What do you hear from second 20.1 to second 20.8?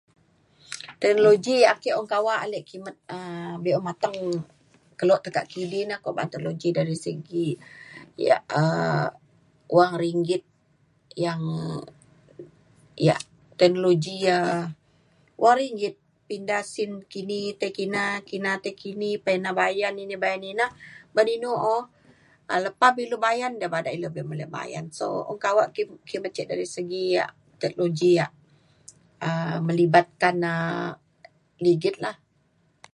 bayan ina